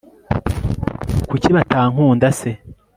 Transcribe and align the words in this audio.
kuki 1.29 1.49
batankunda 1.55 2.27
se 2.39 2.49